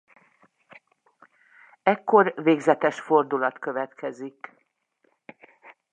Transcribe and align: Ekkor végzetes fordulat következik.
Ekkor 1.83 2.33
végzetes 2.35 2.99
fordulat 2.99 3.59
következik. 3.59 4.55